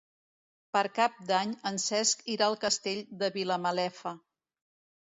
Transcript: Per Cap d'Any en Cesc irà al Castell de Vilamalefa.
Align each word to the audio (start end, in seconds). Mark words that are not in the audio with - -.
Per 0.77 0.81
Cap 0.99 1.19
d'Any 1.27 1.53
en 1.73 1.77
Cesc 1.85 2.27
irà 2.37 2.49
al 2.49 2.59
Castell 2.67 3.05
de 3.23 3.31
Vilamalefa. 3.39 4.17